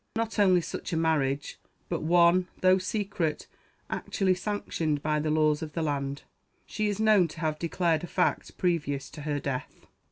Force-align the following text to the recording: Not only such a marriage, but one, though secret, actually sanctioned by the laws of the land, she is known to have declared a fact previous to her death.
Not 0.15 0.39
only 0.39 0.61
such 0.61 0.91
a 0.93 0.97
marriage, 0.97 1.59
but 1.87 2.01
one, 2.01 2.47
though 2.61 2.79
secret, 2.79 3.45
actually 3.87 4.33
sanctioned 4.33 5.03
by 5.03 5.19
the 5.19 5.29
laws 5.29 5.61
of 5.61 5.73
the 5.73 5.83
land, 5.83 6.23
she 6.65 6.87
is 6.87 6.99
known 6.99 7.27
to 7.27 7.39
have 7.41 7.59
declared 7.59 8.03
a 8.03 8.07
fact 8.07 8.57
previous 8.57 9.11
to 9.11 9.21
her 9.21 9.39
death. 9.39 9.85